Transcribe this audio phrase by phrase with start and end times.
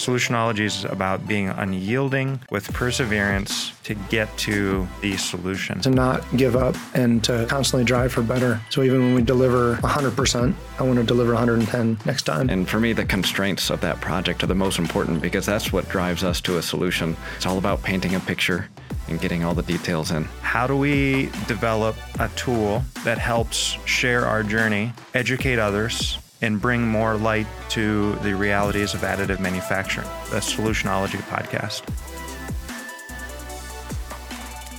[0.00, 5.78] Solutionology is about being unyielding with perseverance to get to the solution.
[5.82, 8.62] To not give up and to constantly drive for better.
[8.70, 12.48] So even when we deliver 100%, I want to deliver 110 next time.
[12.48, 15.86] And for me, the constraints of that project are the most important because that's what
[15.90, 17.14] drives us to a solution.
[17.36, 18.70] It's all about painting a picture
[19.08, 20.24] and getting all the details in.
[20.40, 26.86] How do we develop a tool that helps share our journey, educate others, and bring
[26.86, 30.08] more light to the realities of additive manufacturing?
[30.30, 31.82] The Solutionology Podcast.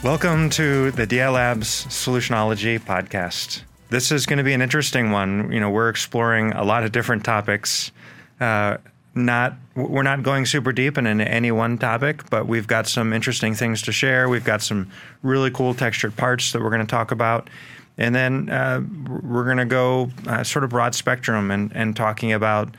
[0.04, 3.62] Welcome to the DI Labs Solutionology Podcast.
[3.90, 5.52] This is going to be an interesting one.
[5.52, 7.92] You know, we're exploring a lot of different topics.
[8.40, 8.78] Uh,
[9.14, 13.54] not we're not going super deep into any one topic, but we've got some interesting
[13.56, 14.30] things to share.
[14.30, 17.50] We've got some really cool textured parts that we're going to talk about,
[17.98, 18.82] and then uh,
[19.24, 22.76] we're going to go uh, sort of broad spectrum and, and talking about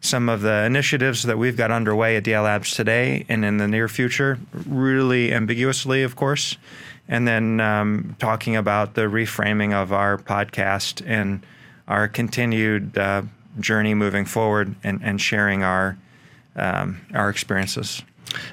[0.00, 3.66] some of the initiatives that we've got underway at DI Labs today and in the
[3.66, 6.56] near future, really ambiguously, of course,
[7.08, 11.44] and then um, talking about the reframing of our podcast and
[11.88, 13.22] our continued uh,
[13.60, 15.96] journey moving forward and, and sharing our
[16.56, 18.02] um, our experiences.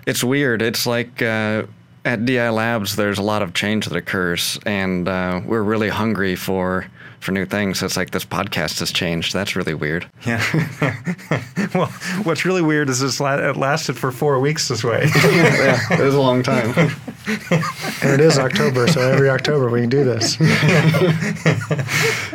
[0.05, 0.61] It's weird.
[0.61, 1.63] It's like uh,
[2.05, 6.35] at DI Labs, there's a lot of change that occurs, and uh, we're really hungry
[6.35, 6.85] for
[7.19, 7.81] for new things.
[7.81, 9.33] It's like this podcast has changed.
[9.33, 10.07] That's really weird.
[10.27, 10.43] Yeah.
[11.73, 11.87] well,
[12.23, 15.09] what's really weird is this la- it lasted for four weeks this way.
[15.15, 16.71] yeah, it was a long time.
[16.77, 20.37] and it is October, so every October we can do this.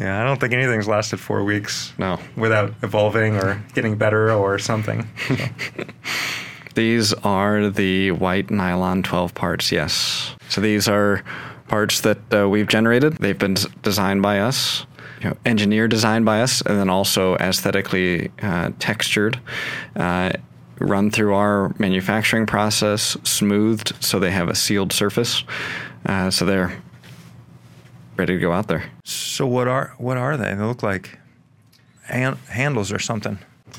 [0.00, 1.92] Yeah, I don't think anything's lasted four weeks.
[1.98, 2.18] No.
[2.34, 5.06] Without evolving or getting better or something.
[5.28, 5.36] So.
[6.74, 10.34] these are the white nylon 12 parts, yes.
[10.48, 11.22] So these are
[11.68, 13.18] parts that uh, we've generated.
[13.18, 14.86] They've been designed by us,
[15.22, 19.38] you know, engineered designed by us, and then also aesthetically uh, textured.
[19.94, 20.30] Uh,
[20.78, 25.44] run through our manufacturing process, smoothed so they have a sealed surface.
[26.06, 26.82] Uh, so they're
[28.20, 28.84] ready to go out there.
[29.04, 30.54] So what are what are they?
[30.54, 31.18] They look like
[32.04, 33.38] hand, handles or something.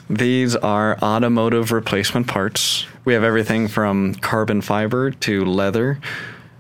[0.10, 2.86] These are automotive replacement parts.
[3.06, 6.00] We have everything from carbon fiber to leather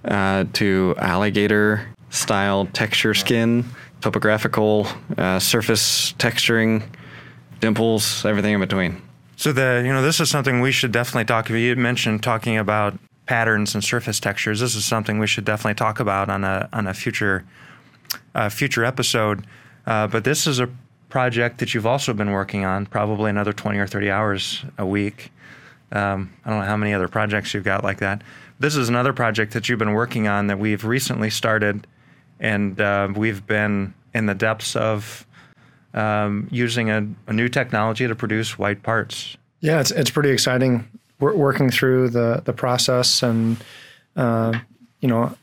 [0.05, 3.65] uh, to alligator style texture skin,
[4.01, 4.87] topographical
[5.17, 6.83] uh, surface texturing,
[7.61, 9.01] dimples, everything in between.
[9.37, 11.57] So the you know this is something we should definitely talk about.
[11.57, 12.93] You mentioned talking about
[13.25, 14.59] patterns and surface textures.
[14.59, 17.43] This is something we should definitely talk about on a on a future
[18.35, 19.45] uh, future episode.
[19.85, 20.69] Uh, but this is a
[21.09, 25.31] project that you've also been working on, probably another 20 or 30 hours a week.
[25.91, 28.23] Um, I don't know how many other projects you've got like that.
[28.59, 31.85] This is another project that you've been working on that we've recently started,
[32.39, 35.25] and uh, we've been in the depths of
[35.93, 39.35] um, using a, a, new technology to produce white parts.
[39.59, 40.87] Yeah, it's it's pretty exciting.
[41.19, 43.57] We're working through the the process, and
[44.15, 44.57] uh,
[45.01, 45.35] you know,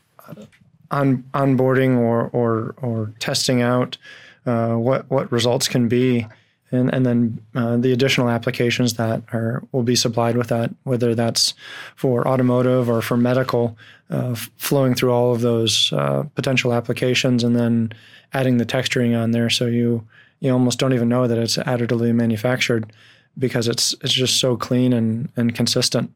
[0.91, 3.97] on onboarding or or or testing out
[4.45, 6.25] uh, what what results can be,
[6.71, 11.15] and and then uh, the additional applications that are will be supplied with that, whether
[11.15, 11.53] that's
[11.95, 13.77] for automotive or for medical,
[14.09, 17.91] uh, flowing through all of those uh, potential applications, and then
[18.33, 20.05] adding the texturing on there, so you
[20.39, 22.91] you almost don't even know that it's additively manufactured
[23.37, 26.11] because it's it's just so clean and and consistent.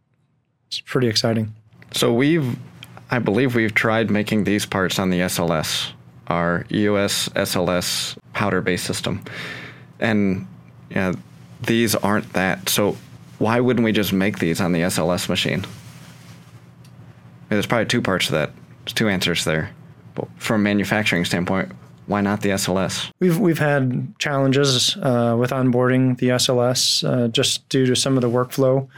[0.67, 1.53] It's pretty exciting.
[1.91, 2.57] So we've
[3.13, 5.91] I believe we've tried making these parts on the SLS,
[6.25, 9.23] our EOS SLS powder based system.
[9.99, 10.47] And
[10.89, 11.13] you know,
[11.61, 12.69] these aren't that.
[12.69, 12.97] So
[13.37, 15.63] why wouldn't we just make these on the SLS machine?
[17.49, 18.49] There's probably two parts to that.
[18.83, 19.69] There's two answers there.
[20.15, 21.71] But from a manufacturing standpoint,
[22.07, 23.11] why not the SLS?
[23.19, 28.21] We've we've had challenges uh, with onboarding the SLS uh, just due to some of
[28.21, 28.89] the workflow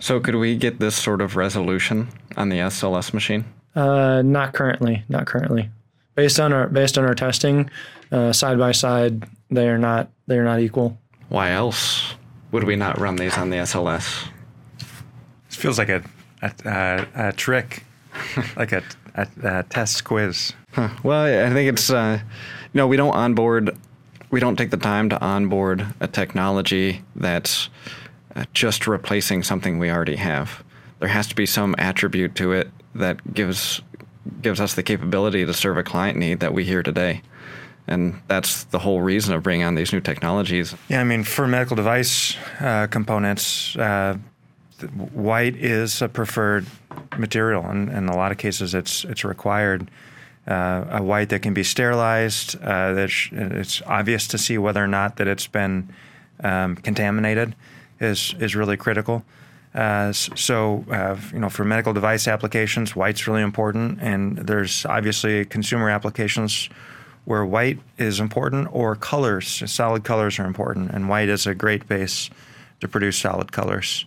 [0.00, 3.44] so could we get this sort of resolution on the SLS machine?
[3.74, 5.04] Uh, not currently.
[5.08, 5.68] Not currently.
[6.14, 7.70] Based on our based on our testing,
[8.10, 10.98] uh, side by side, they are not they are not equal.
[11.28, 12.14] Why else
[12.50, 14.28] would we not run these on the SLS?
[15.48, 16.02] This feels like a
[16.42, 17.84] a, a, a trick,
[18.56, 18.82] like a,
[19.14, 20.52] a, test quiz.
[20.72, 20.88] Huh.
[21.02, 22.20] Well, I think it's uh,
[22.72, 23.76] you know we don't onboard,
[24.30, 27.68] we don't take the time to onboard a technology that's
[28.34, 30.62] uh, just replacing something we already have.
[31.00, 33.82] There has to be some attribute to it that gives
[34.42, 37.22] gives us the capability to serve a client need that we hear today.
[37.86, 40.74] And that's the whole reason of bringing on these new technologies.
[40.88, 44.18] Yeah, I mean, for medical device uh, components, uh,
[45.12, 46.66] white is a preferred
[47.16, 49.90] material, and in a lot of cases, it's it's required.
[50.46, 52.56] Uh, a white that can be sterilized.
[52.62, 55.92] Uh, that it's obvious to see whether or not that it's been
[56.42, 57.54] um, contaminated
[58.00, 59.24] is is really critical.
[59.74, 65.44] Uh, so, uh, you know, for medical device applications, white's really important, and there's obviously
[65.44, 66.68] consumer applications
[67.26, 71.86] where white is important, or colors, solid colors are important, and white is a great
[71.86, 72.30] base
[72.80, 74.06] to produce solid colors.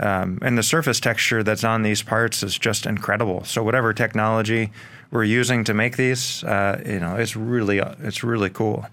[0.00, 3.44] Um, and the surface texture that's on these parts is just incredible.
[3.44, 4.70] So whatever technology
[5.10, 8.86] we're using to make these, uh, you know, it's really it's really cool.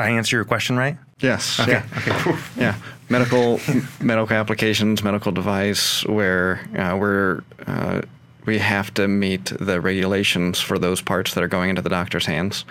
[0.00, 0.96] I answer your question right?
[1.20, 1.60] Yes.
[1.60, 1.72] Okay.
[1.72, 1.84] Yeah.
[1.98, 2.38] Okay.
[2.56, 2.74] yeah.
[3.08, 3.60] Medical
[4.00, 8.02] medical applications, medical device, where uh, we're uh,
[8.46, 12.26] we have to meet the regulations for those parts that are going into the doctor's
[12.26, 12.64] hands.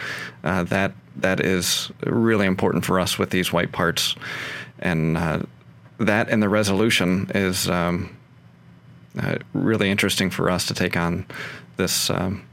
[0.44, 4.16] Uh, that that is really important for us with these white parts,
[4.80, 5.42] and uh,
[6.00, 8.16] that and the resolution is um,
[9.22, 11.26] uh, really interesting for us to take on
[11.78, 12.44] this um,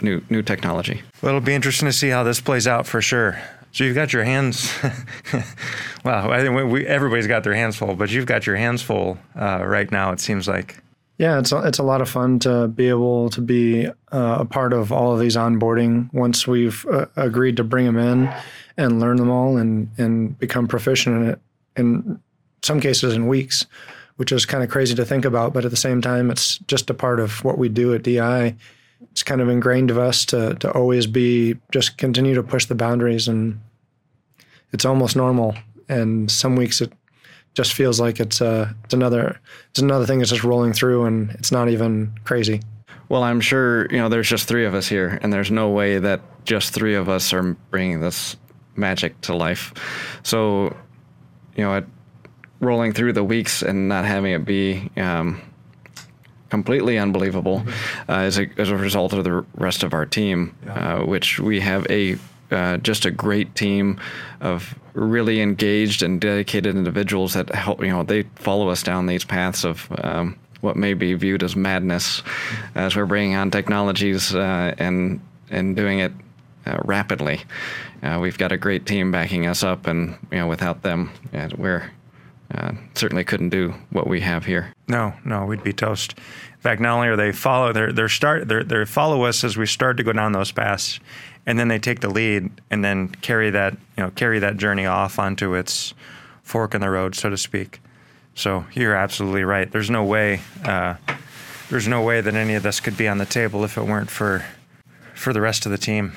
[0.00, 1.02] new new technology.
[1.22, 3.40] Well, it'll be interesting to see how this plays out for sure.
[3.72, 4.70] So you've got your hands.
[6.04, 9.18] wow, I think we, everybody's got their hands full, but you've got your hands full
[9.34, 10.12] uh, right now.
[10.12, 10.82] It seems like.
[11.18, 14.44] Yeah, it's a, it's a lot of fun to be able to be uh, a
[14.44, 18.34] part of all of these onboarding once we've uh, agreed to bring them in
[18.76, 21.40] and learn them all and and become proficient in it.
[21.76, 22.20] In
[22.62, 23.66] some cases, in weeks,
[24.16, 26.90] which is kind of crazy to think about, but at the same time, it's just
[26.90, 28.54] a part of what we do at DI.
[29.10, 32.74] It's kind of ingrained of us to to always be just continue to push the
[32.74, 33.60] boundaries, and
[34.72, 35.54] it's almost normal.
[35.88, 36.92] And some weeks it
[37.54, 39.38] just feels like it's uh it's another
[39.70, 42.62] it's another thing that's just rolling through and it's not even crazy.
[43.08, 45.98] Well, I'm sure you know there's just three of us here, and there's no way
[45.98, 48.36] that just three of us are bringing this
[48.74, 49.74] magic to life.
[50.22, 50.74] So,
[51.54, 51.84] you know,
[52.60, 55.42] rolling through the weeks and not having it be um,
[56.52, 57.62] completely unbelievable
[58.10, 61.60] uh, as, a, as a result of the rest of our team, uh, which we
[61.60, 62.18] have a
[62.50, 63.98] uh, just a great team
[64.42, 67.80] of really engaged and dedicated individuals that help.
[67.80, 71.56] You know, they follow us down these paths of um, what may be viewed as
[71.56, 72.22] madness
[72.74, 76.12] as we're bringing on technologies uh, and and doing it
[76.66, 77.40] uh, rapidly.
[78.02, 81.10] Uh, we've got a great team backing us up, and you know, without them,
[81.56, 81.90] we're
[82.54, 84.72] uh, certainly couldn't do what we have here.
[84.88, 86.14] No, no, we'd be toast.
[86.18, 89.56] In fact, not only are they follow, they're, they're start, they're, they follow us as
[89.56, 91.00] we start to go down those paths,
[91.46, 94.86] and then they take the lead and then carry that, you know, carry that journey
[94.86, 95.94] off onto its
[96.42, 97.80] fork in the road, so to speak.
[98.34, 99.70] So you're absolutely right.
[99.70, 100.94] There's no way, uh,
[101.70, 104.10] there's no way that any of this could be on the table if it weren't
[104.10, 104.44] for,
[105.14, 106.12] for the rest of the team.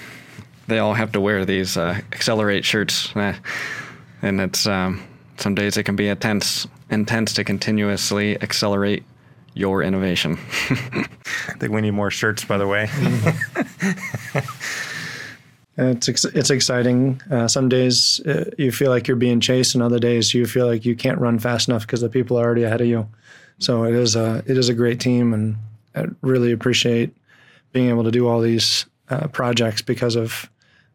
[0.67, 4.67] They all have to wear these uh, accelerate shirts, and it's.
[4.67, 5.01] Um,
[5.37, 9.03] some days it can be intense, intense to continuously accelerate
[9.53, 10.37] your innovation.
[10.69, 12.89] I think we need more shirts, by the way.
[15.77, 17.21] it's it's exciting.
[17.31, 20.67] Uh, some days uh, you feel like you're being chased, and other days you feel
[20.67, 23.07] like you can't run fast enough because the people are already ahead of you.
[23.59, 25.55] So it is a it is a great team, and
[25.95, 27.15] I really appreciate
[27.71, 30.49] being able to do all these uh, projects because of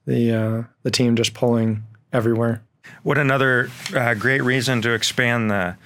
[0.07, 1.83] the uh, the team just pulling
[2.13, 2.63] everywhere.
[3.03, 5.77] What another uh, great reason to expand the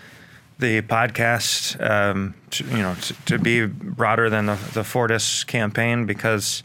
[0.58, 6.06] the podcast, um, to, you know, to, to, be broader than the, the Fortis campaign
[6.06, 6.62] because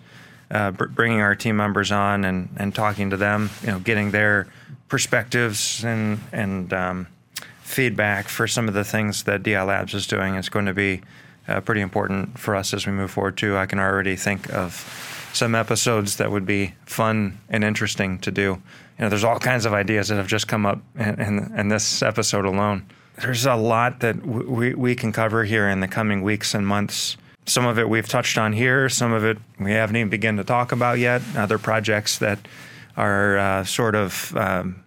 [0.52, 4.12] uh, br- bringing our team members on and, and talking to them, you know, getting
[4.12, 4.48] their
[4.90, 7.08] perspectives and and um,
[7.62, 11.02] feedback for some of the things that DI Labs is doing is going to be
[11.48, 13.58] uh, pretty important for us as we move forward too.
[13.58, 14.74] I can already think of
[15.34, 18.62] some episodes that would be fun and interesting to do
[19.00, 21.68] you know, there's all kinds of ideas that have just come up in, in, in
[21.70, 22.86] this episode alone.
[23.22, 26.68] There's a lot that w- we, we can cover here in the coming weeks and
[26.68, 27.16] months.
[27.46, 30.44] Some of it we've touched on here, some of it we haven't even begun to
[30.44, 31.22] talk about yet.
[31.38, 32.40] Other projects that
[32.98, 34.84] are uh, sort of um,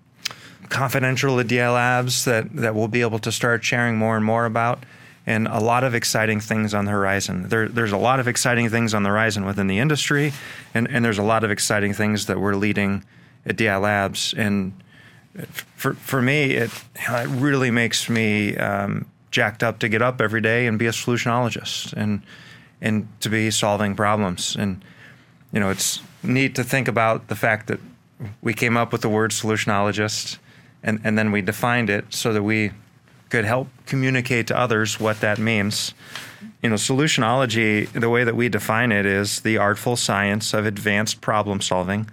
[0.69, 4.45] confidential at DI Labs that, that we'll be able to start sharing more and more
[4.45, 4.85] about.
[5.25, 7.49] And a lot of exciting things on the horizon.
[7.49, 10.33] There, there's a lot of exciting things on the horizon within the industry,
[10.75, 13.05] and, and there's a lot of exciting things that we're leading
[13.47, 14.73] at DI Labs, and
[15.77, 20.41] for for me, it it really makes me um, jacked up to get up every
[20.41, 22.23] day and be a solutionologist and
[22.81, 24.57] and to be solving problems.
[24.57, 24.85] And
[25.53, 27.81] you know, it's neat to think about the fact that
[28.41, 30.39] we came up with the word solutionologist,
[30.83, 32.73] and and then we defined it so that we
[33.33, 35.95] could help communicate to others what that means.
[36.63, 41.23] You know, solutionology, the way that we define it is the artful science of advanced
[41.23, 42.11] problem solving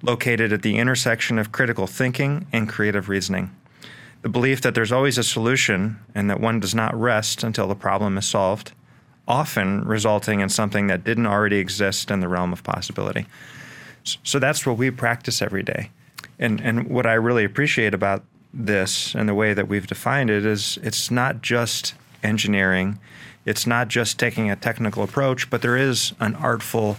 [0.00, 3.54] located at the intersection of critical thinking and creative reasoning.
[4.22, 7.74] The belief that there's always a solution and that one does not rest until the
[7.74, 8.72] problem is solved,
[9.28, 13.26] often resulting in something that didn't already exist in the realm of possibility.
[14.04, 15.90] So that's what we practice every day.
[16.38, 20.44] And, and what I really appreciate about this and the way that we've defined it
[20.44, 22.98] is it's not just engineering,
[23.44, 26.96] it's not just taking a technical approach, but there is an artful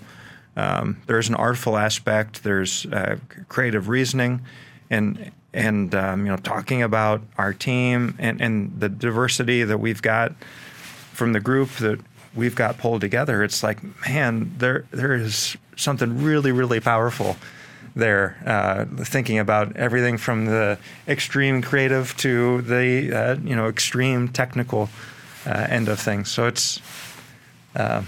[0.56, 2.44] um, there is an artful aspect.
[2.44, 3.18] There's uh,
[3.50, 4.42] creative reasoning,
[4.90, 10.02] and and um, you know talking about our team and, and the diversity that we've
[10.02, 10.34] got
[11.14, 12.00] from the group that
[12.36, 13.44] we've got pulled together.
[13.44, 17.36] It's like man, there there is something really really powerful
[17.96, 18.38] there.
[18.46, 24.90] Uh, thinking about everything from the extreme creative to the uh, you know extreme technical
[25.46, 26.32] uh, end of things.
[26.32, 26.82] So it's
[27.76, 28.04] uh,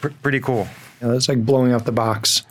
[0.00, 0.68] pr- pretty cool.
[1.00, 2.42] Know, it's like blowing up the box.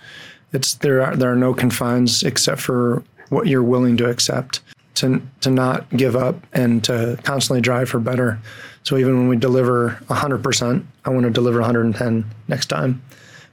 [0.54, 4.62] It's there are there are no confines except for what you're willing to accept.
[4.96, 8.40] To to not give up and to constantly drive for better.
[8.84, 13.02] So even when we deliver 100%, I want to deliver 110 next time,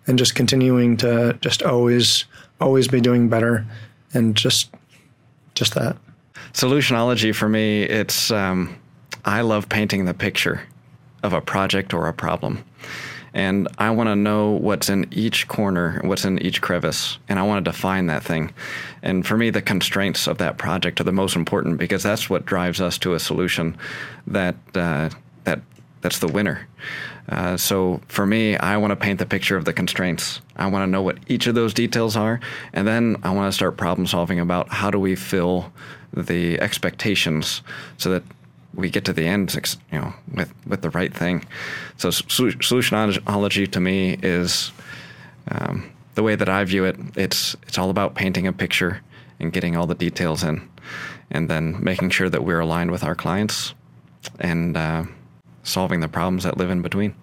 [0.07, 2.25] and just continuing to just always
[2.61, 3.67] always be doing better,
[4.15, 4.71] and just
[5.55, 5.97] just that.
[6.53, 8.79] Solutionology for me, it's um,
[9.25, 10.63] I love painting the picture
[11.23, 12.65] of a project or a problem
[13.35, 17.43] and I want to know what's in each corner, what's in each crevice, and I
[17.43, 18.53] want to define that thing.
[19.03, 22.47] And for me, the constraints of that project are the most important because that's what
[22.47, 23.77] drives us to a solution
[24.27, 25.11] that uh,
[25.45, 25.61] that
[26.01, 26.67] that's the winner.
[27.29, 30.41] Uh, so for me, I want to paint the picture of the constraints.
[30.57, 32.41] I want to know what each of those details are,
[32.73, 35.73] and then I want to start problem solving about how do we fill
[36.13, 37.63] the expectations
[37.99, 38.23] so that
[38.75, 39.55] we get to the end,
[39.93, 41.47] you know, with with the right thing.
[41.97, 44.73] So solutionology to me is
[45.51, 46.97] um, the way that I view it.
[47.17, 49.03] It's it's all about painting a picture
[49.41, 50.67] and getting all the details in,
[51.31, 53.75] and then making sure that we're aligned with our clients
[54.41, 55.05] and uh,
[55.69, 57.15] solving the problems that live in between.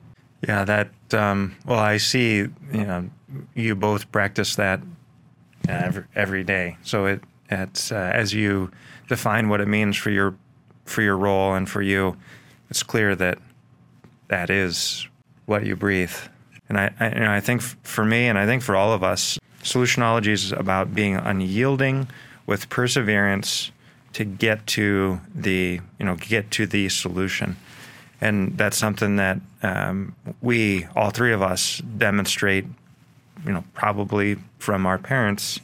[0.48, 0.90] Yeah, that.
[1.14, 2.38] Um, well, I see.
[2.38, 3.10] You know,
[3.54, 4.82] you both practice that
[5.68, 6.78] every, every day.
[6.84, 8.72] So it it's uh, as you
[9.08, 10.36] define what it means for your
[10.86, 12.18] for your role and for you,
[12.70, 13.40] it's clear that
[14.28, 15.08] that is
[15.46, 16.16] what you breathe.
[16.68, 19.04] And I, I, you know, I think for me, and I think for all of
[19.04, 22.08] us, solutionology is about being unyielding
[22.46, 23.72] with perseverance
[24.14, 27.58] to get to the, you know, get to the solution.
[28.25, 32.65] And that's something that um, we, all three of us, demonstrate,
[33.46, 35.60] you know, probably from our parents,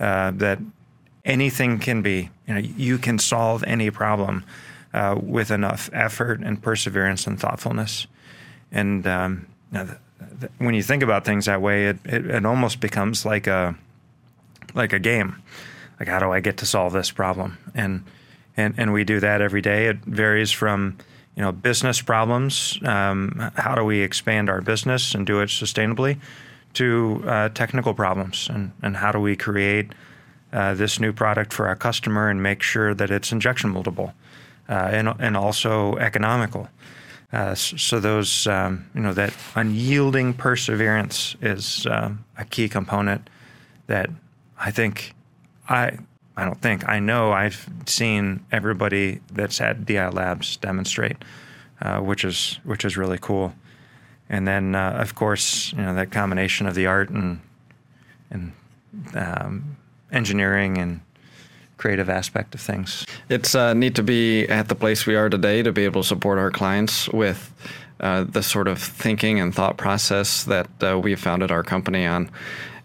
[0.00, 0.58] uh, that
[1.26, 2.30] anything can be.
[2.46, 4.44] You know, you can solve any problem
[4.94, 8.06] uh, with enough effort and perseverance and thoughtfulness.
[8.72, 9.46] And um,
[10.56, 13.74] when you think about things that way, it, it, it almost becomes like a
[14.74, 15.42] like a game.
[16.00, 17.58] Like how do I get to solve this problem?
[17.74, 18.04] And
[18.56, 19.88] and and we do that every day.
[19.88, 20.96] It varies from
[21.38, 22.80] you know business problems.
[22.82, 26.18] Um, how do we expand our business and do it sustainably?
[26.74, 29.92] To uh, technical problems and and how do we create
[30.52, 34.12] uh, this new product for our customer and make sure that it's injection moldable
[34.68, 36.68] uh, and and also economical.
[37.32, 43.30] Uh, so those um, you know that unyielding perseverance is um, a key component
[43.86, 44.10] that
[44.58, 45.14] I think
[45.68, 45.98] I
[46.38, 51.16] I don't think I know I've seen everybody that's at DI Labs demonstrate,
[51.80, 53.54] uh, which is which is really cool.
[54.28, 57.40] And then uh, of course you know that combination of the art and
[58.30, 58.52] and
[59.14, 59.76] um,
[60.12, 61.00] engineering and
[61.76, 63.04] creative aspect of things.
[63.28, 66.08] It's uh, neat to be at the place we are today to be able to
[66.08, 67.52] support our clients with
[67.98, 72.30] uh, the sort of thinking and thought process that uh, we founded our company on.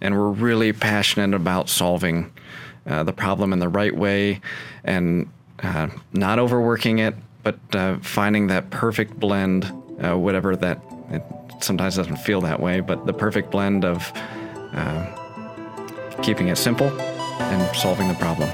[0.01, 2.31] And we're really passionate about solving
[2.87, 4.41] uh, the problem in the right way
[4.83, 5.29] and
[5.61, 9.65] uh, not overworking it, but uh, finding that perfect blend,
[9.99, 11.23] whatever that it
[11.61, 14.11] sometimes doesn't feel that way, but the perfect blend of
[16.21, 18.49] keeping it simple and solving the problem.